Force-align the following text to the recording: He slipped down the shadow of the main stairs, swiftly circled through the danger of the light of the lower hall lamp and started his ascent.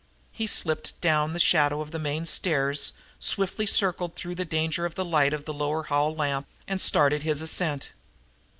He 0.31 0.47
slipped 0.47 0.99
down 0.99 1.33
the 1.33 1.39
shadow 1.39 1.79
of 1.79 1.91
the 1.91 1.99
main 1.99 2.25
stairs, 2.25 2.93
swiftly 3.19 3.67
circled 3.67 4.15
through 4.15 4.33
the 4.33 4.45
danger 4.45 4.83
of 4.83 4.95
the 4.95 5.05
light 5.05 5.31
of 5.31 5.45
the 5.45 5.53
lower 5.53 5.83
hall 5.83 6.15
lamp 6.15 6.47
and 6.67 6.81
started 6.81 7.21
his 7.21 7.39
ascent. 7.39 7.91